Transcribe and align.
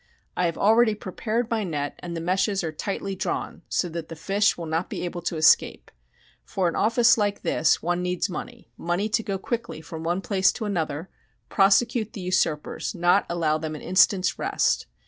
"I 0.35 0.47
have 0.47 0.57
already 0.57 0.95
prepared 0.95 1.47
my 1.51 1.63
net 1.63 1.97
and 1.99 2.17
the 2.17 2.21
meshes 2.21 2.63
are 2.63 2.71
tightly 2.71 3.13
drawn 3.15 3.61
so 3.69 3.87
that 3.89 4.09
the 4.09 4.15
fish 4.15 4.57
will 4.57 4.65
not 4.65 4.89
be 4.89 5.05
able 5.05 5.21
to 5.21 5.37
escape.... 5.37 5.91
For 6.43 6.67
an 6.67 6.75
office 6.75 7.19
like 7.19 7.43
this 7.43 7.83
one 7.83 8.01
needs 8.01 8.27
money 8.27 8.71
money 8.77 9.09
to 9.09 9.21
go 9.21 9.37
quickly 9.37 9.79
from 9.79 10.01
one 10.03 10.21
place 10.21 10.51
to 10.53 10.65
another, 10.65 11.11
prosecute 11.49 12.13
the 12.13 12.21
usurpers, 12.21 12.95
not 12.95 13.27
allow 13.29 13.59
them 13.59 13.75
an 13.75 13.83
instant's 13.83 14.39
rest. 14.39 14.87